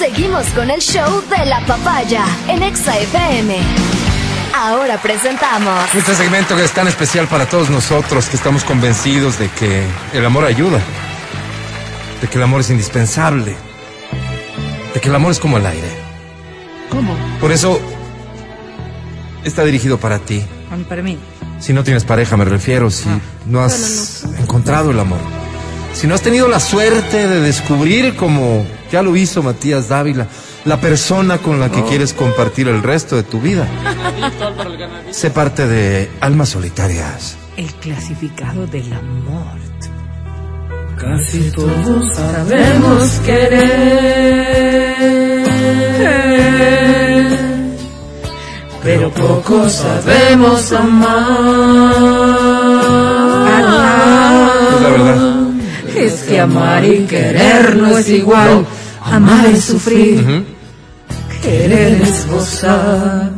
Seguimos 0.00 0.46
con 0.54 0.70
el 0.70 0.80
show 0.80 1.22
de 1.28 1.44
la 1.44 1.60
papaya 1.66 2.24
en 2.48 2.62
Exa 2.62 2.98
FM. 2.98 3.54
Ahora 4.56 4.96
presentamos. 4.96 5.94
Este 5.94 6.14
segmento 6.14 6.56
que 6.56 6.64
es 6.64 6.72
tan 6.72 6.88
especial 6.88 7.28
para 7.28 7.46
todos 7.46 7.68
nosotros 7.68 8.24
que 8.30 8.36
estamos 8.36 8.64
convencidos 8.64 9.38
de 9.38 9.50
que 9.50 9.84
el 10.14 10.24
amor 10.24 10.46
ayuda, 10.46 10.80
de 12.22 12.28
que 12.28 12.38
el 12.38 12.44
amor 12.44 12.62
es 12.62 12.70
indispensable, 12.70 13.54
de 14.94 15.00
que 15.02 15.08
el 15.10 15.14
amor 15.14 15.32
es 15.32 15.38
como 15.38 15.58
el 15.58 15.66
aire. 15.66 15.90
¿Cómo? 16.88 17.14
Por 17.38 17.52
eso 17.52 17.78
está 19.44 19.66
dirigido 19.66 19.98
para 20.00 20.18
ti. 20.18 20.42
Para 20.88 21.02
mí. 21.02 21.18
Si 21.58 21.74
no 21.74 21.84
tienes 21.84 22.04
pareja, 22.04 22.38
me 22.38 22.46
refiero, 22.46 22.90
si 22.90 23.10
no 23.44 23.60
has 23.60 24.24
encontrado 24.38 24.92
el 24.92 24.98
amor. 24.98 25.20
Si 25.92 26.06
no 26.06 26.14
has 26.14 26.22
tenido 26.22 26.48
la 26.48 26.58
suerte 26.58 27.28
de 27.28 27.40
descubrir, 27.40 28.16
como 28.16 28.64
ya 28.90 29.02
lo 29.02 29.16
hizo 29.16 29.42
Matías 29.42 29.88
Dávila, 29.88 30.26
la 30.64 30.80
persona 30.80 31.38
con 31.38 31.60
la 31.60 31.70
que 31.70 31.82
quieres 31.84 32.12
compartir 32.12 32.68
el 32.68 32.82
resto 32.82 33.16
de 33.16 33.22
tu 33.22 33.40
vida. 33.40 33.66
sé 35.10 35.30
parte 35.30 35.66
de 35.66 36.10
Almas 36.20 36.50
Solitarias. 36.50 37.36
El 37.56 37.72
clasificado 37.74 38.66
del 38.66 38.92
amor. 38.92 39.60
Casi 40.96 41.50
todos 41.52 42.14
sabemos 42.14 43.20
querer, 43.24 43.70
pero 48.82 49.10
pocos 49.10 49.72
sabemos 49.72 50.70
amar. 50.72 51.10
Es 54.74 54.82
la 54.82 54.88
verdad. 54.90 55.40
Es 55.96 56.22
que 56.22 56.38
amar 56.38 56.84
y 56.84 57.06
querer 57.06 57.76
no 57.76 57.96
es 57.96 58.10
igual. 58.10 58.66
Amar 59.10 59.46
es 59.46 59.64
sufrir, 59.64 60.44
querer 61.42 62.00
es 62.02 62.28
gozar. 62.28 63.30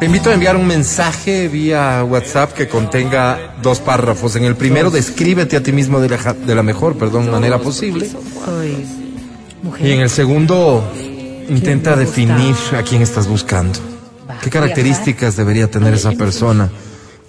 Te 0.00 0.06
invito 0.06 0.30
a 0.30 0.34
enviar 0.34 0.56
un 0.56 0.66
mensaje 0.66 1.46
vía 1.46 2.04
WhatsApp 2.04 2.52
que 2.52 2.66
contenga 2.68 3.54
dos 3.62 3.78
párrafos. 3.78 4.34
En 4.34 4.44
el 4.44 4.56
primero, 4.56 4.90
descríbete 4.90 5.56
a 5.56 5.62
ti 5.62 5.70
mismo 5.70 6.00
de 6.00 6.08
la, 6.08 6.32
de 6.32 6.54
la 6.56 6.64
mejor, 6.64 6.98
perdón, 6.98 7.30
manera 7.30 7.58
posible. 7.58 8.10
Soy 8.10 8.84
mujer. 9.62 9.86
Y 9.86 9.92
en 9.92 10.00
el 10.00 10.10
segundo, 10.10 10.90
intenta 11.48 11.94
definir 11.94 12.56
a 12.76 12.82
quién 12.82 13.02
estás 13.02 13.28
buscando. 13.28 13.78
¿Qué 14.42 14.50
características 14.50 15.36
debería 15.36 15.70
tener 15.70 15.94
esa 15.94 16.10
persona? 16.12 16.68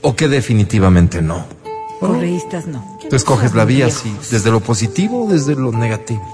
O 0.02 0.16
que 0.16 0.28
definitivamente 0.28 1.22
no. 1.22 1.46
Correístas 2.00 2.66
no. 2.66 2.98
Tú 3.08 3.16
escoges 3.16 3.54
la 3.54 3.66
vía, 3.66 3.92
sí, 3.92 4.16
desde 4.32 4.50
lo 4.50 4.62
positivo 4.62 5.26
o 5.26 5.30
desde 5.30 5.54
lo 5.54 5.72
negativo. 5.72 6.26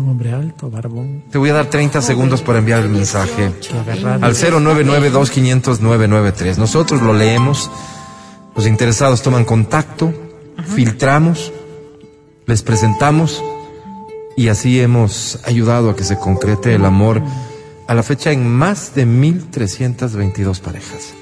Un 0.00 0.08
hombre 0.08 0.32
alto, 0.32 0.70
barbón, 0.70 1.24
Te 1.30 1.36
voy 1.36 1.50
a 1.50 1.54
dar 1.54 1.66
30 1.66 2.00
segundos 2.00 2.40
para 2.40 2.60
enviar 2.60 2.80
el 2.80 2.88
mensaje 2.88 3.52
al 4.04 4.34
099-2500-993. 4.34 6.56
Nosotros 6.56 7.02
lo 7.02 7.12
leemos, 7.12 7.70
los 8.56 8.66
interesados 8.66 9.20
toman 9.20 9.44
contacto, 9.44 10.14
filtramos, 10.74 11.52
les 12.46 12.62
presentamos 12.62 13.42
y 14.36 14.48
así 14.48 14.80
hemos 14.80 15.38
ayudado 15.44 15.90
a 15.90 15.96
que 15.96 16.04
se 16.04 16.16
concrete 16.16 16.74
el 16.74 16.86
amor 16.86 17.20
a 17.86 17.94
la 17.94 18.02
fecha 18.02 18.32
en 18.32 18.48
más 18.48 18.94
de 18.94 19.06
1.322 19.06 20.60
parejas. 20.60 21.12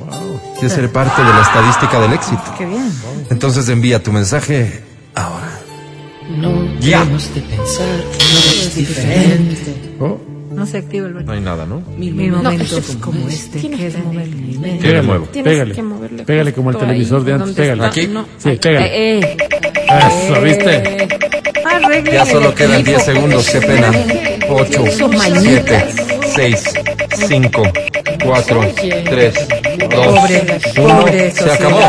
Y 0.62 0.68
ser 0.68 0.92
parte 0.92 1.20
de 1.20 1.30
la 1.30 1.42
estadística 1.42 2.00
del 2.00 2.12
éxito. 2.12 2.44
Qué 2.56 2.66
bien. 2.66 2.92
Entonces 3.30 3.68
envía 3.70 4.00
tu 4.02 4.12
mensaje. 4.12 4.84
No 6.40 6.78
Ya. 6.80 7.00
debemos 7.00 7.34
de 7.34 7.40
pensar 7.42 7.86
que 8.18 8.24
no 8.34 8.38
es 8.38 8.74
diferente. 8.76 9.74
Oh, 10.00 10.18
No 10.54 10.66
se 10.66 10.78
activa 10.78 11.06
el 11.06 11.14
No 11.14 11.20
botón. 11.20 11.34
hay 11.36 11.40
nada, 11.40 11.66
¿no? 11.66 11.82
Mil 11.96 12.14
Mil 12.14 12.32
momentos 12.32 12.70
momentos 12.72 12.96
como 13.00 13.28
este 13.28 13.60
quedan 13.60 14.02
en 14.14 14.46
mi 14.48 14.58
mente. 14.58 14.78
¿Qué 14.86 14.92
le 14.92 15.02
muevo? 15.02 15.26
Pégale. 15.26 15.74
que 15.74 15.82
moverle 15.82 16.24
Pégale 16.24 16.52
como 16.52 16.70
el 16.70 16.76
televisor 16.78 17.24
de 17.24 17.32
antes, 17.34 17.54
pégale. 17.54 17.86
está. 17.86 17.86
¿Aquí? 17.86 18.06
No. 18.08 18.26
Sí, 18.38 18.50
pégale. 18.60 19.18
Eh, 19.18 19.20
eh. 19.20 19.36
Eso, 19.88 20.40
¿viste? 20.42 21.08
Arreglen 21.64 22.12
Ya 22.14 22.26
solo 22.26 22.54
quedan 22.54 22.80
equipo. 22.80 22.90
10 22.90 23.04
segundos, 23.04 23.50
qué 23.50 23.60
pena. 23.60 23.90
8, 24.48 24.84
7, 25.40 25.84
6, 26.34 26.64
5, 27.28 27.62
4, 28.24 28.60
3, 29.04 29.34
2, 29.78 29.88
Pobre, 29.88 30.58
1. 30.78 30.98
pobre 31.00 31.30
Se 31.30 31.50
acabó. 31.52 31.80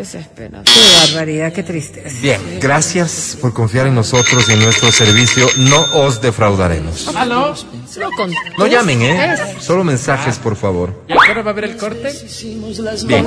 Desesperado. 0.00 0.64
Qué 0.64 1.06
barbaridad, 1.12 1.52
qué 1.52 1.62
tristeza. 1.62 2.08
Bien, 2.22 2.40
gracias 2.58 3.36
por 3.38 3.52
confiar 3.52 3.86
en 3.86 3.94
nosotros 3.94 4.48
y 4.48 4.52
en 4.54 4.60
nuestro 4.60 4.90
servicio. 4.90 5.46
No 5.58 5.80
os 5.92 6.22
defraudaremos. 6.22 7.08
¿Aló? 7.14 7.54
No 7.98 8.10
con- 8.16 8.32
No 8.58 8.66
llamen, 8.66 9.02
¿eh? 9.02 9.36
Solo 9.60 9.84
mensajes, 9.84 10.38
por 10.38 10.56
favor. 10.56 11.04
¿Y 11.06 11.12
ahora 11.12 11.42
va 11.42 11.50
a 11.50 11.52
haber 11.52 11.64
el 11.64 11.76
corte? 11.76 12.10
Bien. 13.06 13.26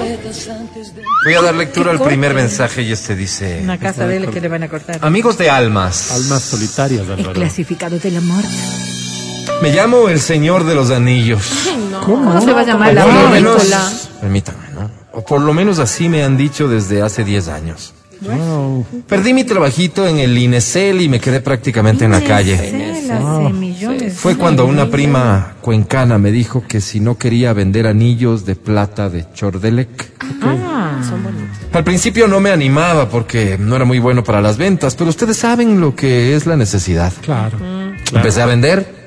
Voy 1.25 1.33
a 1.35 1.41
dar 1.43 1.53
lectura 1.53 1.91
al 1.91 2.01
primer 2.01 2.33
mensaje 2.33 2.81
y 2.81 2.91
este 2.91 3.15
dice... 3.15 3.59
Una 3.61 3.77
casa 3.77 4.07
de 4.07 4.17
él 4.17 4.29
que 4.31 4.41
le 4.41 4.47
van 4.47 4.63
a 4.63 4.67
cortar. 4.69 4.97
Amigos 5.01 5.37
de 5.37 5.51
almas, 5.51 6.11
Almas 6.11 6.41
solitarias, 6.41 7.03
El 7.17 7.31
clasificado 7.33 7.99
del 7.99 8.17
amor. 8.17 8.43
me 9.61 9.71
llamo 9.71 10.09
el 10.09 10.19
Señor 10.19 10.63
de 10.63 10.73
los 10.73 10.89
Anillos. 10.89 11.43
¿Cómo 12.03 12.41
se 12.41 12.51
va 12.51 12.61
a 12.61 12.65
llamar 12.65 12.93
la 12.95 13.05
película? 13.29 13.91
permítame, 14.19 14.57
¿no? 14.57 14.62
O 15.13 15.23
por 15.23 15.41
lo 15.41 15.53
menos 15.53 15.79
así 15.79 16.09
me 16.09 16.23
han 16.23 16.37
dicho 16.37 16.67
desde 16.67 17.01
hace 17.01 17.23
10 17.23 17.47
años. 17.47 17.93
Wow. 18.21 18.85
Perdí 19.07 19.33
mi 19.33 19.43
trabajito 19.43 20.07
en 20.07 20.17
el 20.17 20.37
Inesel 20.37 21.01
y 21.01 21.09
me 21.09 21.19
quedé 21.19 21.41
prácticamente 21.41 22.05
en 22.05 22.11
la 22.11 22.21
calle. 22.21 23.01
Fue 24.15 24.37
cuando 24.37 24.65
una 24.65 24.89
prima 24.89 25.55
cuencana 25.61 26.17
me 26.17 26.31
dijo 26.31 26.63
que 26.67 26.79
si 26.81 26.99
no 26.99 27.17
quería 27.17 27.53
vender 27.53 27.85
anillos 27.85 28.45
de 28.45 28.55
plata 28.55 29.09
de 29.09 29.25
Chordelec. 29.33 30.13
Ah, 30.41 30.99
Al 31.73 31.83
principio 31.83 32.27
no 32.27 32.39
me 32.39 32.49
animaba 32.51 33.09
porque 33.09 33.57
no 33.59 33.75
era 33.75 33.85
muy 33.85 33.99
bueno 33.99 34.23
para 34.23 34.41
las 34.41 34.57
ventas, 34.57 34.95
pero 34.95 35.09
ustedes 35.09 35.37
saben 35.37 35.81
lo 35.81 35.95
que 35.95 36.35
es 36.35 36.45
la 36.45 36.55
necesidad. 36.55 37.13
Claro. 37.21 37.57
Empecé 38.13 38.41
a 38.41 38.45
vender 38.45 39.03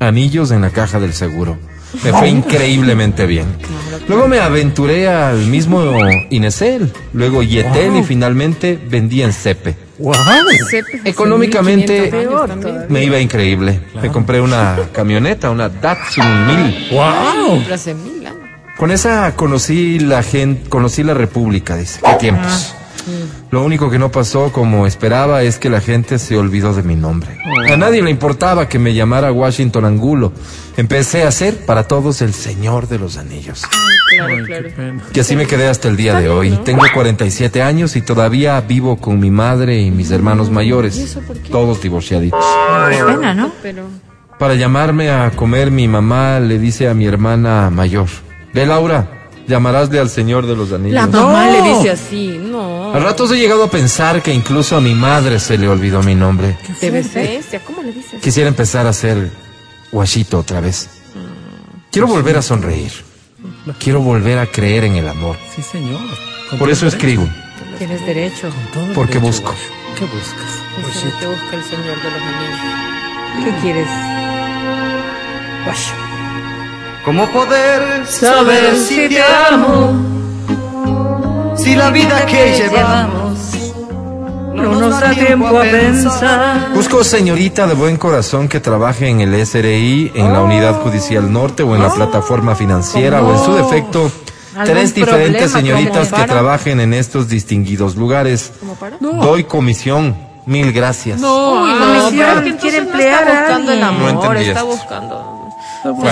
anillos 0.00 0.50
en 0.50 0.62
la 0.62 0.70
caja 0.70 0.98
del 1.00 1.12
seguro. 1.12 1.58
Me 2.04 2.12
fue 2.12 2.28
increíblemente 2.28 3.26
bien. 3.26 3.46
Luego 4.08 4.28
me 4.28 4.40
aventuré 4.40 5.08
al 5.08 5.38
mismo 5.46 5.82
Inesel, 6.30 6.92
luego 7.12 7.42
Yetel 7.42 7.96
y 7.96 8.02
finalmente 8.02 8.78
vendí 8.88 9.22
en 9.22 9.32
Cepe. 9.32 9.76
Wow. 9.98 10.14
Económicamente 11.04 12.02
1500 12.02 12.14
años 12.14 12.48
también. 12.48 12.86
me 12.88 13.04
iba 13.04 13.18
increíble. 13.18 13.80
Me 14.00 14.10
compré 14.10 14.40
una 14.40 14.76
camioneta, 14.92 15.50
una 15.50 15.68
Datsun 15.68 16.46
1000. 16.46 16.88
Wow. 16.92 17.64
Con 18.76 18.92
esa 18.92 19.34
conocí 19.34 19.98
la 19.98 20.22
gente, 20.22 20.68
conocí 20.68 21.02
la 21.02 21.14
República, 21.14 21.76
dice. 21.76 22.00
Qué 22.04 22.14
tiempos. 22.14 22.74
Lo 23.50 23.64
único 23.64 23.90
que 23.90 23.98
no 23.98 24.10
pasó 24.10 24.52
como 24.52 24.86
esperaba 24.86 25.42
es 25.42 25.58
que 25.58 25.70
la 25.70 25.80
gente 25.80 26.18
se 26.18 26.36
olvidó 26.36 26.74
de 26.74 26.82
mi 26.82 26.96
nombre. 26.96 27.38
A 27.70 27.76
nadie 27.76 28.02
le 28.02 28.10
importaba 28.10 28.68
que 28.68 28.78
me 28.78 28.94
llamara 28.94 29.32
Washington 29.32 29.84
Angulo. 29.84 30.32
Empecé 30.76 31.24
a 31.24 31.30
ser 31.30 31.64
para 31.66 31.84
todos 31.88 32.22
el 32.22 32.32
Señor 32.32 32.88
de 32.88 32.98
los 32.98 33.16
Anillos. 33.16 33.62
Claro, 34.10 34.34
Ay, 34.36 34.44
claro. 34.44 34.68
Y 35.12 35.20
así 35.20 35.36
me 35.36 35.46
quedé 35.46 35.68
hasta 35.68 35.88
el 35.88 35.96
día 35.96 36.18
de 36.20 36.28
hoy. 36.28 36.50
Tengo 36.64 36.82
47 36.94 37.62
años 37.62 37.96
y 37.96 38.02
todavía 38.02 38.60
vivo 38.60 38.96
con 38.96 39.18
mi 39.18 39.30
madre 39.30 39.80
y 39.80 39.90
mis 39.90 40.10
hermanos 40.10 40.50
mayores. 40.50 41.18
Todos 41.50 41.82
divorciaditos. 41.82 42.44
Qué 42.90 43.04
pena, 43.04 43.34
¿no? 43.34 43.50
Para 44.38 44.54
llamarme 44.54 45.10
a 45.10 45.30
comer, 45.32 45.70
mi 45.72 45.88
mamá 45.88 46.38
le 46.38 46.58
dice 46.58 46.88
a 46.88 46.94
mi 46.94 47.06
hermana 47.06 47.70
mayor: 47.70 48.06
Ve, 48.54 48.66
Laura, 48.66 49.08
llamarásle 49.48 49.98
al 49.98 50.08
Señor 50.10 50.46
de 50.46 50.54
los 50.54 50.72
Anillos. 50.72 50.94
la 50.94 51.06
mamá 51.08 51.50
le 51.50 51.62
dice 51.62 51.90
así, 51.90 52.38
no. 52.40 52.67
A 52.94 52.98
ratos 52.98 53.30
he 53.32 53.36
llegado 53.36 53.64
a 53.64 53.70
pensar 53.70 54.22
que 54.22 54.32
incluso 54.32 54.76
a 54.76 54.80
mi 54.80 54.94
madre 54.94 55.38
se 55.38 55.58
le 55.58 55.68
olvidó 55.68 56.02
mi 56.02 56.14
nombre. 56.14 56.56
Debe 56.80 57.02
ser. 57.02 57.42
¿Cómo 57.66 57.82
le 57.82 57.92
dices? 57.92 58.20
Quisiera 58.20 58.48
empezar 58.48 58.86
a 58.86 58.92
ser 58.92 59.30
guachito 59.90 60.38
otra 60.38 60.60
vez. 60.60 60.88
Quiero 61.90 62.06
volver 62.06 62.36
a 62.36 62.42
sonreír. 62.42 62.92
Quiero 63.78 64.00
volver 64.00 64.38
a 64.38 64.46
creer 64.46 64.84
en 64.84 64.96
el 64.96 65.08
amor. 65.08 65.36
Sí, 65.54 65.62
señor. 65.62 66.00
Por 66.58 66.70
eso 66.70 66.86
escribo. 66.86 67.28
Tienes 67.78 68.04
derecho. 68.06 68.48
Porque 68.94 69.18
busco. 69.18 69.54
¿Qué 69.98 70.04
buscas? 70.04 70.96
Eso 70.96 71.06
te 71.18 71.26
busca 71.26 71.56
el 71.56 71.64
señor 71.64 71.96
de 72.02 72.10
los 72.10 72.22
anillos. 72.22 73.44
¿Qué 73.44 73.60
quieres? 73.62 73.88
Guacho. 75.64 76.08
¿Cómo 77.04 77.26
poder 77.30 78.06
Saber 78.06 78.76
si 78.76 79.08
te 79.08 79.22
amo, 79.22 80.17
la 81.78 81.90
vida 81.90 82.26
que 82.26 82.54
llevamos 82.54 83.38
no 84.54 84.74
nos 84.74 85.00
da 85.00 85.14
tiempo 85.14 85.46
a 85.46 85.62
pensar. 85.62 86.72
Busco 86.74 87.04
señorita 87.04 87.66
de 87.66 87.74
buen 87.74 87.96
corazón 87.96 88.48
que 88.48 88.58
trabaje 88.58 89.08
en 89.08 89.20
el 89.20 89.46
SRI, 89.46 90.12
en 90.14 90.32
la 90.32 90.42
Unidad 90.42 90.82
Judicial 90.82 91.32
Norte 91.32 91.62
o 91.62 91.76
en 91.76 91.82
la 91.82 91.90
plataforma 91.94 92.56
financiera 92.56 93.22
o 93.22 93.32
en 93.32 93.44
su 93.44 93.54
defecto 93.54 94.10
¿Algún 94.56 94.74
tres 94.74 94.94
diferentes 94.94 95.52
señoritas 95.52 96.12
que 96.12 96.24
trabajen 96.24 96.80
en 96.80 96.92
estos 96.92 97.28
distinguidos 97.28 97.94
lugares. 97.94 98.52
¿Cómo 98.58 98.74
para? 98.74 98.96
Doy 98.98 99.44
comisión 99.44 100.28
Mil 100.48 100.72
gracias. 100.72 101.20
No, 101.20 101.62
Uy, 101.62 101.72
no, 101.74 102.08
pero 102.10 102.42
que 102.42 102.56
quiere 102.56 102.80
no 102.80 102.88
emplear 102.88 103.22
está 103.28 103.34
buscando 103.34 103.72
el. 103.72 103.80
No 103.80 103.86
amor, 103.86 104.10
entendí 104.10 104.48
está 104.48 104.62
buscando 104.62 105.38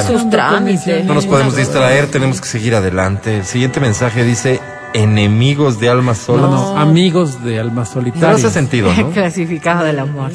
sus 0.06 0.30
trámites. 0.30 1.04
No 1.06 1.14
nos 1.14 1.26
podemos 1.26 1.56
distraer, 1.56 2.10
tenemos 2.10 2.40
que 2.40 2.46
seguir 2.46 2.74
adelante. 2.74 3.38
El 3.38 3.46
siguiente 3.46 3.80
mensaje 3.80 4.24
dice, 4.24 4.60
enemigos 4.94 5.78
de 5.80 5.88
almas 5.88 6.18
No, 6.20 6.24
solas. 6.36 6.50
no, 6.50 6.78
amigos 6.78 7.42
de 7.44 7.60
almas 7.60 7.88
No 7.88 7.94
solitarias. 7.94 8.44
hace 8.44 8.50
sentido, 8.50 8.92
¿no? 8.94 9.10
Clasificado 9.12 9.84
del 9.84 9.98
amor. 9.98 10.30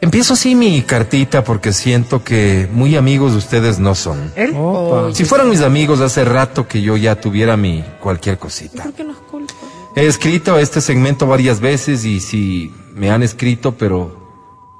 Empiezo 0.00 0.34
así 0.34 0.54
mi 0.54 0.82
cartita 0.82 1.42
porque 1.42 1.72
siento 1.72 2.22
que 2.22 2.68
muy 2.72 2.94
amigos 2.96 3.32
de 3.32 3.38
ustedes 3.38 3.80
no 3.80 3.94
son. 3.96 4.32
¿Él? 4.36 4.52
Opa. 4.56 5.12
Si 5.12 5.24
fueran 5.24 5.50
mis 5.50 5.60
amigos 5.60 6.00
hace 6.00 6.24
rato 6.24 6.68
que 6.68 6.80
yo 6.82 6.96
ya 6.96 7.20
tuviera 7.20 7.56
mi 7.56 7.84
cualquier 8.00 8.38
cosita. 8.38 8.84
¿Por 8.84 8.92
qué 8.92 9.02
nos 9.04 9.16
culpa? 9.18 9.52
He 9.96 10.06
escrito 10.06 10.56
este 10.56 10.80
segmento 10.80 11.26
varias 11.26 11.58
veces 11.58 12.04
y 12.04 12.20
sí 12.20 12.72
me 12.94 13.10
han 13.10 13.24
escrito, 13.24 13.72
pero 13.76 14.16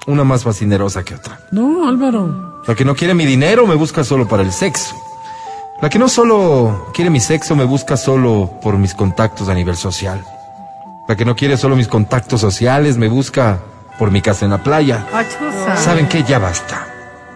una 0.07 0.23
más 0.23 0.45
fascinerosa 0.45 1.03
que 1.05 1.17
otra. 1.17 1.41
No, 1.51 1.89
Álvaro. 1.89 2.63
La 2.69 2.77
que 2.77 2.85
no 2.85 2.95
quiere 2.95 3.15
mi 3.15 3.25
dinero 3.27 3.67
me 3.67 3.75
busca 3.75 4.05
solo 4.05 4.29
para 4.29 4.45
el 4.45 4.53
sexo. 4.53 4.95
La 5.81 5.89
que 5.89 5.99
no 5.99 6.09
solo 6.09 6.91
quiere 6.93 7.09
mi 7.11 7.21
sexo 7.21 7.55
me 7.55 7.65
busca 7.65 7.97
solo 7.97 8.51
por 8.61 8.77
mis 8.79 8.95
contactos 8.95 9.49
a 9.49 9.55
nivel 9.55 9.77
social. 9.77 10.25
La 11.07 11.15
que 11.17 11.25
no 11.25 11.37
quiere 11.37 11.57
solo 11.57 11.77
mis 11.77 11.87
contactos 11.89 12.41
sociales 12.41 12.97
me 12.99 13.09
busca 13.09 13.61
por 13.99 14.11
mi 14.11 14.21
casa 14.21 14.45
en 14.45 14.51
la 14.51 14.63
playa. 14.63 15.07
¿Saben 15.77 16.09
qué? 16.09 16.25
Ya 16.25 16.39
basta. 16.41 16.87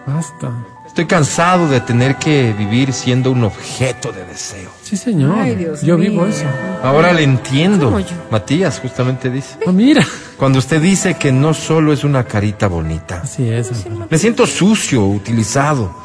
Basta. 0.05 0.51
Estoy 0.85 1.05
cansado 1.05 1.69
de 1.69 1.79
tener 1.79 2.17
que 2.17 2.53
vivir 2.53 2.93
siendo 2.93 3.31
un 3.31 3.45
objeto 3.45 4.11
de 4.11 4.25
deseo. 4.25 4.69
Sí, 4.83 4.95
señor. 4.97 5.39
Ay, 5.39 5.55
Dios 5.55 5.81
yo 5.81 5.97
mío. 5.97 6.11
vivo 6.11 6.25
eso. 6.27 6.45
Ahora 6.83 7.13
le 7.13 7.23
entiendo. 7.23 7.85
¿Cómo 7.85 7.99
yo? 7.99 8.15
Matías 8.29 8.79
justamente 8.79 9.29
dice. 9.31 9.57
Ah, 9.65 9.71
mira. 9.71 10.05
Cuando 10.37 10.59
usted 10.59 10.81
dice 10.81 11.15
que 11.15 11.31
no 11.31 11.53
solo 11.53 11.93
es 11.93 12.03
una 12.03 12.25
carita 12.25 12.67
bonita. 12.67 13.21
Así 13.23 13.49
es. 13.49 13.71
Álvaro. 13.85 14.07
Me 14.11 14.17
siento 14.19 14.45
sucio, 14.45 15.03
utilizado. 15.05 15.95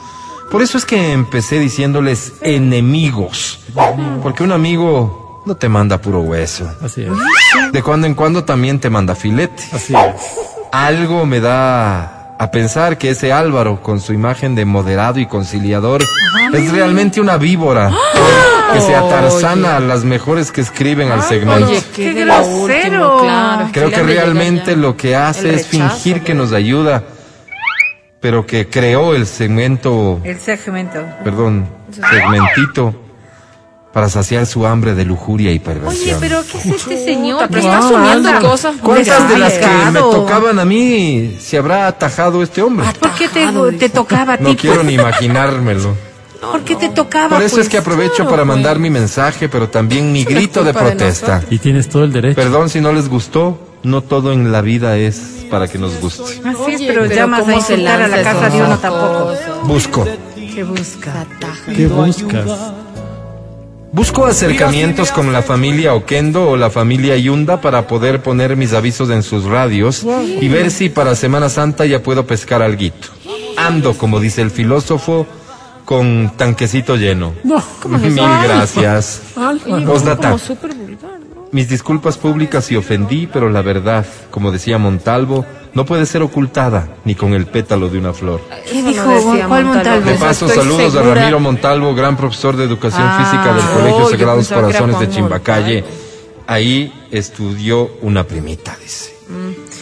Por 0.50 0.62
eso 0.62 0.78
es 0.78 0.84
que 0.84 1.12
empecé 1.12 1.58
diciéndoles 1.58 2.34
enemigos. 2.40 3.60
Porque 4.22 4.42
un 4.42 4.52
amigo 4.52 5.42
no 5.44 5.56
te 5.56 5.68
manda 5.68 5.98
puro 5.98 6.20
hueso. 6.20 6.70
Así 6.82 7.02
es. 7.02 7.72
De 7.72 7.82
cuando 7.82 8.06
en 8.06 8.14
cuando 8.14 8.44
también 8.44 8.80
te 8.80 8.90
manda 8.90 9.14
filete. 9.14 9.62
Así 9.72 9.94
es. 9.94 10.22
Algo 10.72 11.26
me 11.26 11.40
da 11.40 12.36
a 12.38 12.50
pensar 12.50 12.98
que 12.98 13.10
ese 13.10 13.32
Álvaro, 13.32 13.82
con 13.82 14.00
su 14.00 14.12
imagen 14.12 14.54
de 14.54 14.64
moderado 14.64 15.18
y 15.18 15.26
conciliador, 15.26 16.02
es 16.52 16.72
realmente 16.72 17.20
una 17.20 17.36
víbora 17.36 17.90
que 18.72 18.80
se 18.80 18.94
atarzana 18.94 19.76
a 19.76 19.80
las 19.80 20.04
mejores 20.04 20.52
que 20.52 20.60
escriben 20.60 21.10
al 21.10 21.22
segmento. 21.22 21.66
Oye, 21.66 21.82
qué, 21.94 22.04
¡Qué 22.04 22.14
de 22.14 22.24
lo 22.24 22.46
último, 22.46 23.18
grosero! 23.18 23.68
Creo 23.72 23.90
que 23.90 24.02
realmente 24.02 24.76
lo 24.76 24.96
que 24.96 25.16
hace 25.16 25.54
es 25.54 25.66
fingir 25.66 26.22
que 26.22 26.34
¿no? 26.34 26.44
nos 26.44 26.52
ayuda, 26.52 27.02
pero 28.20 28.46
que 28.46 28.68
creó 28.68 29.14
el 29.14 29.26
segmento, 29.26 30.20
El 30.24 30.38
segmento. 30.38 31.04
perdón, 31.24 31.66
segmentito 31.90 32.94
para 33.92 34.08
saciar 34.08 34.46
su 34.46 34.66
hambre 34.66 34.94
de 34.94 35.04
lujuria 35.04 35.50
y 35.50 35.54
Oye, 35.56 35.60
perversión. 35.60 36.20
pero 36.20 36.42
¿qué 36.50 36.58
es 36.58 36.66
este 36.66 37.04
señor? 37.04 37.48
Pero 37.48 37.52
¿Qué 37.52 37.58
está 37.60 37.80
No, 37.80 37.86
asumiendo 37.86 38.28
Álvaro. 38.28 38.50
cosas 38.50 38.72
muy 38.74 38.82
¿Cuántas 38.82 39.28
de 39.30 39.38
las 39.38 39.52
que 39.54 39.66
me 39.92 39.98
tocaban 40.00 40.58
a 40.58 40.64
mí 40.64 41.36
se 41.40 41.58
habrá 41.58 41.86
atajado 41.86 42.42
este 42.42 42.62
hombre? 42.62 42.86
¿Por 43.00 43.10
qué 43.14 43.28
te, 43.28 43.46
te 43.78 43.88
tocaba 43.88 44.34
a 44.34 44.38
ti? 44.38 44.44
No 44.44 44.56
quiero 44.56 44.82
ni 44.82 44.94
imaginármelo. 44.94 45.96
¿Por 46.40 46.60
qué 46.62 46.76
te 46.76 46.90
tocaba? 46.90 47.30
Por 47.36 47.42
eso 47.42 47.56
pues? 47.56 47.66
es 47.66 47.70
que 47.70 47.78
aprovecho 47.78 48.28
para 48.28 48.44
mandar 48.44 48.78
mi 48.78 48.90
mensaje, 48.90 49.48
pero 49.48 49.68
también 49.68 50.12
mi 50.12 50.24
grito 50.24 50.62
de 50.62 50.72
culpa 50.72 50.90
de 50.90 50.96
protesta. 50.96 51.42
Y 51.50 51.58
tienes 51.58 51.88
todo 51.88 52.04
el 52.04 52.12
derecho. 52.12 52.36
Perdón 52.36 52.68
si 52.68 52.80
no 52.80 52.92
les 52.92 53.08
gustó, 53.08 53.67
no 53.82 54.02
todo 54.02 54.32
en 54.32 54.52
la 54.52 54.60
vida 54.60 54.96
es 54.96 55.46
para 55.50 55.68
que 55.68 55.78
nos 55.78 56.00
guste. 56.00 56.22
Así 56.22 56.72
es, 56.72 56.80
Oye, 56.80 56.86
pero, 56.88 57.06
llamas 57.06 57.40
a 57.40 57.44
¿cómo 57.44 57.60
se 57.60 57.74
insultar 57.74 58.02
a 58.02 58.08
la 58.08 58.22
casa 58.22 58.50
de 58.50 58.62
uno 58.62 58.78
tampoco. 58.78 59.34
Busco. 59.64 60.06
¿Qué 60.54 60.64
busca? 60.64 61.26
¿Qué 61.74 61.86
buscas? 61.86 62.72
Busco 63.90 64.26
acercamientos 64.26 65.10
con 65.12 65.32
la 65.32 65.40
familia 65.40 65.94
Oquendo 65.94 66.50
o 66.50 66.56
la 66.56 66.68
familia 66.68 67.16
Yunda 67.16 67.60
para 67.60 67.86
poder 67.86 68.22
poner 68.22 68.54
mis 68.56 68.74
avisos 68.74 69.08
en 69.10 69.22
sus 69.22 69.44
radios 69.44 70.04
y 70.40 70.48
ver 70.48 70.70
si 70.70 70.90
para 70.90 71.14
Semana 71.14 71.48
Santa 71.48 71.86
ya 71.86 72.02
puedo 72.02 72.26
pescar 72.26 72.60
alguito. 72.60 73.08
Ando, 73.56 73.96
como 73.96 74.20
dice 74.20 74.42
el 74.42 74.50
filósofo, 74.50 75.26
con 75.84 76.32
tanquecito 76.36 76.96
lleno. 76.96 77.32
No. 77.44 77.62
Mil 77.86 78.14
gracias. 78.14 79.22
Álvaro. 79.36 79.86
Postdata. 79.86 80.36
Mis 81.50 81.68
disculpas 81.68 82.18
públicas 82.18 82.64
si 82.66 82.76
ofendí, 82.76 83.26
pero 83.26 83.48
la 83.48 83.62
verdad, 83.62 84.04
como 84.30 84.52
decía 84.52 84.76
Montalvo, 84.76 85.46
no 85.72 85.86
puede 85.86 86.04
ser 86.04 86.22
ocultada 86.22 86.88
ni 87.04 87.14
con 87.14 87.32
el 87.32 87.46
pétalo 87.46 87.88
de 87.88 87.98
una 87.98 88.12
flor. 88.12 88.40
¿Qué 88.70 88.78
Eso 88.80 88.88
dijo? 88.88 89.34
no 89.34 89.48
¿Cuál 89.48 89.64
Montalvo? 89.64 90.10
De 90.10 90.14
paso, 90.16 90.46
estoy 90.46 90.62
saludos 90.64 90.94
a. 90.96 91.02
Ramiro 91.02 91.40
Montalvo, 91.40 91.94
gran 91.94 92.16
profesor 92.16 92.56
de 92.56 92.64
educación 92.64 93.02
Ah. 93.02 93.18
física 93.18 93.54
del 93.54 93.64
Oh, 93.64 93.78
Colegio 93.78 93.98
yo 94.04 94.10
Sagrados 94.10 94.48
Corazones 94.48 95.00
de 95.00 95.08
Chimbacalle. 95.08 95.84
Ahí 96.46 96.92
estudió 97.10 97.90
una 98.02 98.24
primita, 98.24 98.76
dice. 98.82 99.17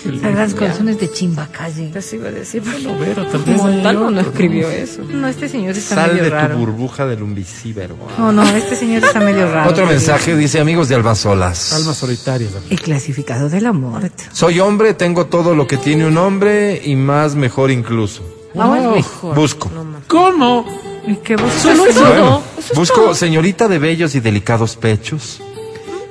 Sagradas 0.02 0.54
corazones 0.54 1.00
de 1.00 1.10
Chimbacalle. 1.10 1.90
Eso 1.94 2.16
iba 2.16 2.28
a 2.28 2.32
decir, 2.32 2.62
vez 2.62 2.78
hay 2.78 3.56
Montalvo 3.56 4.10
no 4.10 4.20
escribió 4.20 4.70
eso. 4.70 5.02
No, 5.02 5.28
este 5.28 5.48
señor 5.48 5.76
está 5.76 5.94
Sal 5.94 6.14
medio 6.14 6.24
de 6.24 6.48
tu 6.48 6.58
burbuja 6.58 7.06
del 7.06 7.22
umbicíbero. 7.22 7.96
No, 8.18 8.32
no, 8.32 8.42
este 8.42 8.76
señor 8.76 9.04
está 9.04 9.20
medio 9.20 9.50
raro. 9.52 9.70
Otro 9.70 9.86
mensaje 9.86 10.36
dice, 10.36 10.60
amigos 10.60 10.88
de 10.88 10.94
Albasolas. 10.94 11.72
Almas 11.72 11.96
solitarias. 11.96 12.52
El 12.70 12.80
clasificado 12.80 13.48
de 13.48 13.60
la 13.60 13.72
muerte. 13.72 14.24
Soy 14.32 14.60
hombre, 14.60 14.94
tengo 14.94 15.26
todo 15.26 15.54
lo 15.54 15.66
que 15.66 15.76
tiene 15.76 16.06
un 16.06 16.18
hombre 16.18 16.80
y 16.84 16.96
más 16.96 17.34
mejor 17.34 17.70
incluso. 17.70 18.22
Wow. 18.54 19.34
Busco. 19.34 19.70
¿Cómo? 20.08 20.64
¿Y 21.06 21.16
qué 21.16 21.34
eso. 21.34 21.74
Bueno, 22.00 22.42
busco 22.74 23.14
señorita 23.14 23.68
de 23.68 23.78
bellos 23.78 24.14
y 24.16 24.20
delicados 24.20 24.76
pechos, 24.76 25.40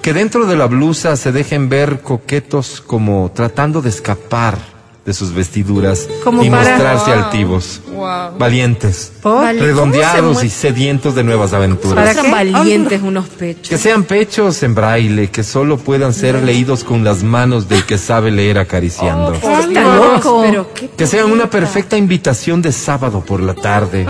que 0.05 0.13
dentro 0.13 0.45
de 0.45 0.55
la 0.55 0.67
blusa 0.67 1.15
se 1.17 1.31
dejen 1.31 1.67
ver 1.67 2.01
coquetos 2.01 2.79
como 2.79 3.31
tratando 3.33 3.81
de 3.81 3.89
escapar 3.89 4.55
de 5.03 5.11
sus 5.15 5.33
vestiduras 5.33 6.07
Como 6.23 6.43
y 6.43 6.49
para- 6.51 6.73
mostrarse 6.77 7.09
Wow. 7.11 7.23
altivos, 7.23 7.81
Wow. 7.91 8.37
valientes, 8.37 9.11
¿Por? 9.23 9.45
redondeados 9.55 10.21
¿Cómo 10.21 10.39
se 10.41 10.45
y 10.45 10.49
sedientos 10.51 11.15
de 11.15 11.23
nuevas 11.23 11.53
aventuras. 11.53 12.05
¿Para 12.05 12.21
qué? 12.21 12.29
valientes 12.29 13.01
unos 13.01 13.25
pechos. 13.29 13.67
Que 13.67 13.79
sean 13.79 14.03
pechos 14.03 14.61
en 14.61 14.75
braille, 14.75 15.31
que 15.31 15.43
solo 15.43 15.77
puedan 15.77 16.13
ser 16.13 16.43
leídos 16.43 16.83
con 16.83 17.03
las 17.03 17.23
manos 17.23 17.67
del 17.67 17.83
que 17.83 17.97
sabe 17.97 18.29
leer 18.29 18.59
acariciando. 18.59 19.33
Está 19.33 19.95
loco. 19.95 20.43
Pero 20.43 20.71
qué 20.71 20.87
Que 20.89 21.07
sean 21.07 21.31
una 21.31 21.49
perfecta 21.49 21.97
invitación 21.97 22.61
de 22.61 22.71
sábado 22.71 23.21
por 23.25 23.39
la 23.41 23.55
tarde. 23.55 24.05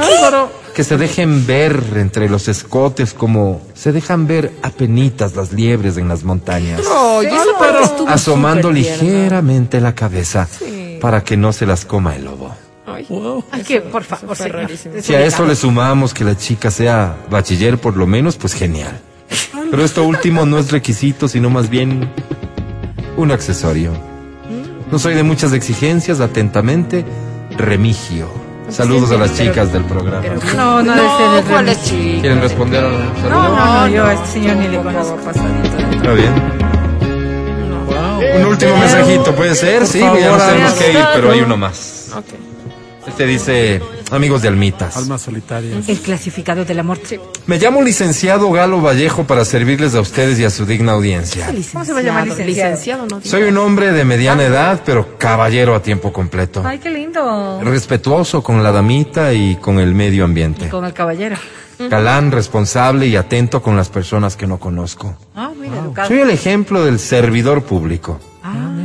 Que 0.75 0.83
se 0.83 0.97
dejen 0.97 1.47
ver 1.47 1.81
entre 1.95 2.27
los 2.29 2.49
escotes 2.49 3.13
como 3.13 3.61
se 3.73 3.93
dejan 3.93 4.27
ver 4.27 4.51
apenitas 4.61 5.33
las 5.35 5.53
liebres 5.53 5.95
en 5.97 6.09
las 6.09 6.25
montañas. 6.25 6.81
Parte 7.57 7.83
estuvo 7.83 8.09
asomando 8.09 8.71
ligeramente 8.71 9.79
la 9.79 9.95
cabeza 9.95 10.47
Sí. 10.51 10.97
para 11.01 11.23
que 11.23 11.37
no 11.37 11.53
se 11.53 11.65
las 11.65 11.85
coma 11.85 12.15
el 12.17 12.25
lobo. 12.25 12.53
Ay, 12.85 13.05
Wow. 13.09 13.43
Ay, 13.51 13.63
que, 13.63 13.79
por 13.81 14.03
favor, 14.03 14.35
señor. 14.35 14.69
Si 15.01 15.15
a 15.15 15.25
eso 15.25 15.45
le 15.45 15.55
sumamos 15.55 16.13
que 16.13 16.23
la 16.25 16.35
chica 16.37 16.69
sea 16.69 17.15
bachiller 17.29 17.77
por 17.77 17.95
lo 17.95 18.05
menos, 18.05 18.35
pues 18.35 18.53
genial. 18.53 18.99
Pero 19.71 19.83
esto 19.83 20.03
último 20.03 20.45
no 20.45 20.59
es 20.59 20.71
requisito, 20.71 21.27
sino 21.29 21.49
más 21.49 21.69
bien 21.69 22.09
un 23.17 23.31
accesorio. 23.31 23.91
No 24.91 24.99
soy 24.99 25.15
de 25.15 25.23
muchas 25.23 25.53
exigencias, 25.53 26.19
atentamente, 26.19 27.05
Remigio. 27.57 28.27
Saludos 28.75 29.09
a 29.11 29.17
las 29.17 29.33
chicas 29.33 29.71
del 29.71 29.85
programa. 29.85 30.27
No, 30.55 30.83
no, 30.83 30.95
debe 30.95 31.07
ser 31.17 31.37
el 31.37 31.43
¿cuál 31.45 31.69
es 31.69 31.77
Remigio. 31.77 32.05
chica? 32.09 32.21
¿Quieren 32.21 32.41
responder 32.41 32.83
a 32.83 32.87
un 32.89 33.15
saludo? 33.15 33.29
No, 33.29 33.49
no, 33.55 33.81
no, 33.81 33.87
yo 33.87 34.05
a 34.05 34.13
este 34.13 34.27
señor 34.27 34.55
ni 34.57 34.67
le 34.67 34.77
conozco. 34.81 35.17
Está 35.29 36.11
bien. 36.13 36.33
Un 38.37 38.45
último 38.45 38.75
mensajito, 38.77 39.33
¿puede 39.33 39.55
ser? 39.55 39.87
Sí, 39.87 39.99
ya 39.99 40.29
nos 40.29 40.45
tenemos 40.45 40.73
que 40.73 40.91
ir, 40.91 40.99
pero 41.13 41.31
hay 41.31 41.39
uno 41.39 41.55
más. 41.55 42.11
Ok. 42.17 42.25
Este 43.07 43.25
dice, 43.27 43.81
amigos 44.11 44.41
de 44.41 44.47
Almitas. 44.47 44.97
Almas 44.97 45.21
solitarias. 45.21 45.87
El 45.87 45.99
clasificado 45.99 46.65
de 46.65 46.73
la 46.73 46.83
muerte. 46.83 47.19
Me 47.45 47.57
llamo 47.57 47.81
licenciado 47.81 48.51
Galo 48.51 48.81
Vallejo 48.81 49.25
para 49.25 49.45
servirles 49.45 49.95
a 49.95 50.01
ustedes 50.01 50.39
y 50.39 50.43
a 50.43 50.49
su 50.49 50.65
digna 50.65 50.93
audiencia. 50.93 51.47
¿Cómo 51.71 51.85
se 51.85 51.93
va 51.93 51.99
a 51.99 52.01
llamar 52.01 52.23
licenciado? 52.27 52.71
Licenciado, 52.71 53.07
no 53.07 53.21
Soy 53.21 53.43
un 53.43 53.57
hombre 53.57 53.91
de 53.91 54.05
mediana 54.05 54.43
edad, 54.43 54.81
pero 54.85 55.17
caballero 55.17 55.75
a 55.75 55.81
tiempo 55.81 56.11
completo. 56.11 56.63
Ay, 56.65 56.79
qué 56.79 56.89
lindo. 56.89 57.61
Respetuoso 57.63 58.41
con 58.41 58.63
la 58.63 58.71
damita 58.71 59.33
y 59.33 59.55
con 59.57 59.79
el 59.79 59.93
medio 59.93 60.25
ambiente. 60.25 60.69
Con 60.69 60.85
el 60.85 60.93
caballero. 60.93 61.37
Galán, 61.77 62.31
responsable 62.31 63.07
y 63.07 63.15
atento 63.15 63.61
con 63.61 63.75
las 63.75 63.89
personas 63.89 64.35
que 64.35 64.47
no 64.47 64.59
conozco. 64.59 65.17
Ah, 65.35 65.51
mira, 65.59 65.77
educado. 65.77 66.07
Soy 66.07 66.19
el 66.19 66.29
ejemplo 66.29 66.83
del 66.83 66.99
servidor 66.99 67.63
público. 67.63 68.19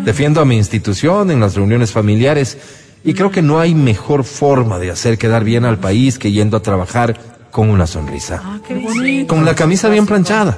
Defiendo 0.05 0.41
a 0.41 0.47
mi 0.47 0.57
institución 0.57 1.31
en 1.31 1.41
las 1.41 1.55
reuniones 1.55 1.93
familiares 1.93 2.57
y 3.04 3.14
creo 3.14 3.30
que 3.30 3.42
no 3.42 3.61
hay 3.61 3.75
mejor 3.75 4.25
forma 4.25 4.78
de 4.78 4.90
hacer 4.90 5.19
quedar 5.19 5.45
bien 5.45 5.64
al 5.64 5.78
país 5.78 6.19
que 6.19 6.33
yendo 6.33 6.57
a 6.57 6.62
trabajar 6.62 7.16
con 7.50 7.71
una 7.71 7.87
sonrisa. 7.87 8.40
Ah, 8.45 8.59
qué 8.66 8.75
bonito. 8.75 9.35
Con 9.35 9.45
la 9.45 9.54
camisa 9.54 9.88
bien 9.88 10.07
planchada, 10.07 10.57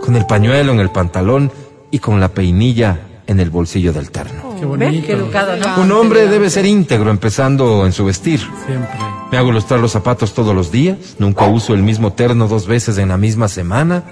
con 0.00 0.16
el 0.16 0.26
pañuelo 0.26 0.72
en 0.72 0.80
el 0.80 0.90
pantalón 0.90 1.50
y 1.90 1.98
con 1.98 2.20
la 2.20 2.28
peinilla 2.28 3.00
en 3.26 3.40
el 3.40 3.50
bolsillo 3.50 3.92
del 3.92 4.10
terno. 4.10 4.54
Qué 4.54 4.66
¿Ves? 4.66 4.68
bonito. 4.68 5.06
Qué 5.06 5.12
educado, 5.12 5.56
¿no? 5.56 5.82
Un 5.82 5.92
hombre 5.92 6.28
debe 6.28 6.50
ser 6.50 6.66
íntegro 6.66 7.10
empezando 7.10 7.84
en 7.86 7.92
su 7.92 8.04
vestir. 8.04 8.40
Siempre. 8.66 8.98
Me 9.30 9.38
hago 9.38 9.50
lustrar 9.50 9.80
los 9.80 9.92
zapatos 9.92 10.34
todos 10.34 10.54
los 10.54 10.70
días, 10.70 10.98
nunca 11.18 11.46
uso 11.46 11.72
el 11.72 11.82
mismo 11.82 12.12
terno 12.12 12.48
dos 12.48 12.66
veces 12.66 12.98
en 12.98 13.08
la 13.08 13.16
misma 13.16 13.48
semana. 13.48 14.04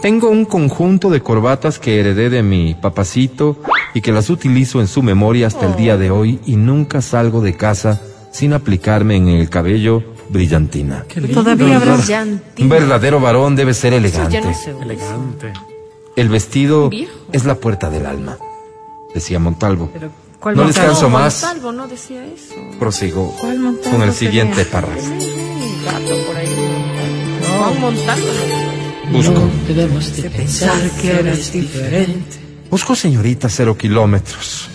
Tengo 0.00 0.28
un 0.28 0.44
conjunto 0.44 1.10
de 1.10 1.20
corbatas 1.20 1.78
que 1.80 1.98
heredé 1.98 2.30
de 2.30 2.42
mi 2.44 2.74
papacito 2.74 3.58
y 3.94 4.00
que 4.00 4.12
las 4.12 4.30
utilizo 4.30 4.80
en 4.80 4.86
su 4.86 5.02
memoria 5.02 5.46
hasta 5.46 5.66
el 5.66 5.76
día 5.76 5.96
de 5.96 6.10
hoy 6.10 6.40
y 6.46 6.56
nunca 6.56 7.00
salgo 7.02 7.40
de 7.40 7.54
casa 7.56 8.00
sin 8.32 8.52
aplicarme 8.52 9.16
en 9.16 9.28
el 9.28 9.48
cabello 9.50 10.02
brillantina. 10.28 11.04
Qué 11.08 11.20
lindo. 11.20 11.42
Todavía 11.42 11.76
habrá 11.76 11.94
Un 11.94 12.02
llantín. 12.02 12.68
verdadero 12.68 13.18
varón 13.20 13.56
debe 13.56 13.74
ser 13.74 13.92
elegante. 13.92 14.40
No. 14.40 14.82
Elegante. 14.82 15.52
El 16.16 16.28
vestido 16.28 16.88
Viejo. 16.90 17.12
es 17.32 17.44
la 17.44 17.56
puerta 17.56 17.90
del 17.90 18.06
alma, 18.06 18.36
decía 19.14 19.38
Montalvo. 19.40 19.90
Pero, 19.92 20.10
¿cuál 20.38 20.56
No 20.56 20.62
Montalvo? 20.64 20.86
descanso 20.88 21.10
más. 21.10 21.42
Montalvo 21.42 21.72
no 21.72 21.88
decía 21.88 22.24
eso. 22.26 22.54
Prosigo 22.78 23.34
¿Cuál 23.40 23.58
Montalvo 23.58 23.90
con 23.98 24.02
el 24.08 24.12
siguiente 24.14 24.64
párrafo. 24.66 25.10
Un 27.72 27.80
Montalvo. 27.80 28.26
Busco. 29.12 29.48
Debemos 29.66 30.16
de 30.16 30.30
pensar 30.30 30.90
que 31.00 31.10
eres 31.12 31.52
diferente. 31.52 32.38
Busco 32.70 32.94
señorita 32.94 33.48
cero 33.48 33.76
kilómetros. 33.76 34.68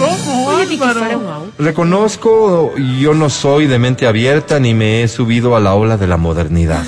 Auto. 0.00 1.52
Reconozco, 1.58 2.74
yo 2.76 3.12
no 3.14 3.28
soy 3.28 3.66
de 3.66 3.78
mente 3.78 4.06
abierta 4.06 4.60
ni 4.60 4.72
me 4.74 5.02
he 5.02 5.08
subido 5.08 5.56
a 5.56 5.60
la 5.60 5.74
ola 5.74 5.96
de 5.96 6.06
la 6.06 6.16
modernidad. 6.16 6.84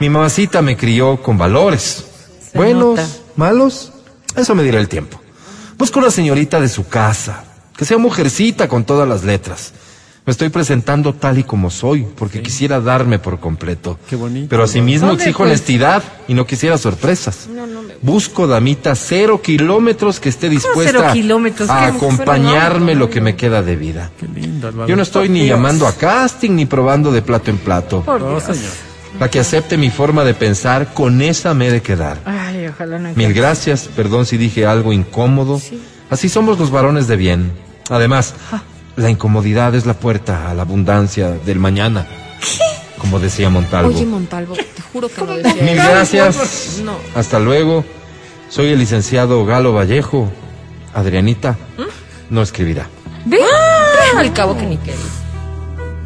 Mi 0.00 0.10
mamacita 0.10 0.62
me 0.62 0.76
crió 0.76 1.22
con 1.22 1.38
valores. 1.38 2.04
Se 2.50 2.58
Buenos, 2.58 2.96
nota. 2.98 3.06
malos, 3.36 3.92
eso 4.34 4.54
me 4.54 4.62
dirá 4.64 4.80
el 4.80 4.88
tiempo. 4.88 5.20
Busco 5.78 6.00
una 6.00 6.10
señorita 6.10 6.60
de 6.60 6.68
su 6.68 6.88
casa, 6.88 7.44
que 7.76 7.84
sea 7.84 7.98
mujercita 7.98 8.66
con 8.68 8.84
todas 8.84 9.08
las 9.08 9.22
letras. 9.24 9.72
Me 10.26 10.32
estoy 10.32 10.48
presentando 10.48 11.14
tal 11.14 11.38
y 11.38 11.44
como 11.44 11.70
soy, 11.70 12.04
porque 12.16 12.42
quisiera 12.42 12.80
darme 12.80 13.20
por 13.20 13.38
completo. 13.38 13.96
Qué 14.10 14.16
bonito. 14.16 14.48
Pero 14.50 14.64
asimismo 14.64 15.06
¿Dónde, 15.08 15.22
exijo 15.22 15.38
pues? 15.38 15.50
honestidad 15.50 16.02
y 16.26 16.34
no 16.34 16.44
quisiera 16.46 16.76
sorpresas. 16.78 17.46
Busco 18.02 18.46
damita 18.46 18.94
cero 18.94 19.40
kilómetros 19.42 20.20
que 20.20 20.28
esté 20.28 20.48
dispuesta 20.48 20.92
cero 20.98 21.10
kilómetros? 21.12 21.68
a 21.70 21.80
¿Qué? 21.80 21.96
acompañarme 21.96 22.94
lo 22.94 23.08
que 23.10 23.20
me 23.20 23.36
queda 23.36 23.62
de 23.62 23.76
vida. 23.76 24.10
Qué. 24.18 24.26
Yo 24.86 24.96
no 24.96 25.02
estoy 25.02 25.28
ni 25.28 25.46
llamando 25.46 25.86
a 25.86 25.92
casting 25.92 26.50
ni 26.52 26.66
probando 26.66 27.10
de 27.12 27.22
plato 27.22 27.50
en 27.50 27.58
plato. 27.58 28.02
Por 28.02 28.20
No, 28.20 28.30
Dios. 28.30 28.44
señor. 28.44 28.72
La 29.18 29.30
que 29.30 29.40
acepte 29.40 29.78
mi 29.78 29.88
forma 29.90 30.24
de 30.24 30.34
pensar, 30.34 30.92
con 30.92 31.22
esa 31.22 31.54
me 31.54 31.68
he 31.68 31.70
de 31.70 31.80
quedar. 31.80 32.18
Ay, 32.26 32.66
ojalá 32.66 32.98
no 32.98 33.14
Mil 33.14 33.32
gracias, 33.32 33.88
perdón 33.96 34.26
si 34.26 34.36
dije 34.36 34.66
algo 34.66 34.92
incómodo. 34.92 35.60
Así 36.10 36.28
somos 36.28 36.58
los 36.58 36.70
varones 36.70 37.08
de 37.08 37.16
bien. 37.16 37.50
Además, 37.88 38.34
la 38.96 39.08
incomodidad 39.08 39.74
es 39.74 39.86
la 39.86 39.94
puerta 39.94 40.50
a 40.50 40.54
la 40.54 40.62
abundancia 40.62 41.30
del 41.30 41.58
mañana. 41.58 42.06
Como 42.98 43.18
decía 43.20 43.50
Montalvo. 43.50 43.90
Oye, 43.90 44.06
Montalvo, 44.06 44.54
te 44.54 44.82
juro 44.92 45.08
que 45.08 45.22
no 45.22 45.34
decía 45.34 45.62
Mil 45.62 45.76
gracias. 45.76 46.80
No. 46.82 46.96
Hasta 47.14 47.38
luego. 47.38 47.84
Soy 48.48 48.68
el 48.68 48.78
licenciado 48.78 49.44
Galo 49.44 49.72
Vallejo. 49.72 50.30
Adrianita 50.94 51.56
no 52.30 52.42
escribirá. 52.42 52.88
¿Ve? 53.26 53.38
Al 54.16 54.32
cabo 54.32 54.56
que 54.56 54.66
ni 54.66 54.76
qué. 54.78 54.94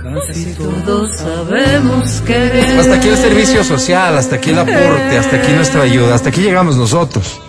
Casi 0.03 0.55
todos 0.55 1.17
sabemos 1.17 2.23
que 2.27 2.77
Hasta 2.81 2.95
aquí 2.95 3.09
el 3.09 3.17
servicio 3.17 3.63
social, 3.63 4.17
hasta 4.19 4.37
aquí 4.37 4.51
el 4.51 4.59
aporte, 4.59 5.19
hasta 5.19 5.37
aquí 5.37 5.53
nuestra 5.53 5.83
ayuda, 5.83 6.15
hasta 6.15 6.31
aquí 6.31 6.41
llegamos 6.41 6.77
nosotros. 6.77 7.41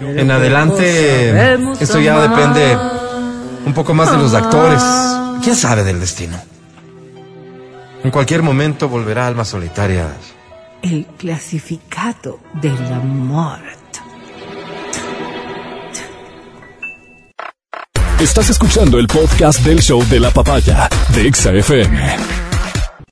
En 0.00 0.30
adelante, 0.30 1.56
esto 1.80 2.00
ya 2.00 2.20
depende 2.20 2.76
un 3.64 3.72
poco 3.72 3.94
más 3.94 4.10
de 4.10 4.18
los 4.18 4.34
actores. 4.34 4.82
¿Quién 5.42 5.56
sabe 5.56 5.84
del 5.84 6.00
destino? 6.00 6.38
En 8.04 8.10
cualquier 8.10 8.42
momento 8.42 8.88
volverá 8.88 9.28
alma 9.28 9.44
solitaria. 9.44 10.08
El 10.82 11.06
clasificado 11.16 12.40
del 12.60 12.92
amor. 12.92 13.60
Estás 18.20 18.50
escuchando 18.50 18.98
el 18.98 19.06
podcast 19.06 19.60
del 19.60 19.80
show 19.80 20.04
de 20.08 20.20
la 20.20 20.30
papaya 20.30 20.88
de 21.14 21.28
Exa 21.28 21.52
FM. 21.52 22.41